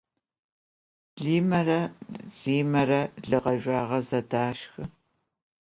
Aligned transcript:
Limere 1.23 1.77
Rimere 2.43 3.01
lı 3.29 3.37
ğezjüağe 3.43 3.99
zedaşşxı. 4.09 4.83